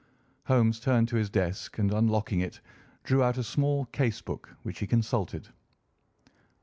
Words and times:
Holmes 0.45 0.79
turned 0.79 1.07
to 1.09 1.15
his 1.15 1.29
desk 1.29 1.77
and, 1.77 1.93
unlocking 1.93 2.39
it, 2.39 2.59
drew 3.03 3.21
out 3.21 3.37
a 3.37 3.43
small 3.43 3.85
case 3.85 4.19
book, 4.19 4.49
which 4.63 4.79
he 4.79 4.87
consulted. 4.87 5.49